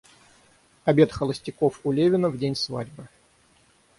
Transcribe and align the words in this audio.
Обед 0.83 1.11
холостяков 1.11 1.79
у 1.83 1.91
Левина 1.91 2.31
в 2.31 2.37
день 2.39 2.55
свадьбы. 2.55 3.07